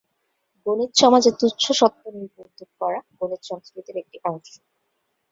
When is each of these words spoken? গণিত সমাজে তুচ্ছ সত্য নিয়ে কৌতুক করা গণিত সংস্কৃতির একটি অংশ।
গণিত 0.65 0.91
সমাজে 1.01 1.31
তুচ্ছ 1.39 1.63
সত্য 1.79 2.03
নিয়ে 2.13 2.29
কৌতুক 2.35 2.69
করা 2.81 2.99
গণিত 3.19 3.41
সংস্কৃতির 3.49 3.95
একটি 3.97 4.17
অংশ। 4.25 4.49